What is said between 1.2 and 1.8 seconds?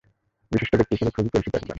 পরিচিত একজন।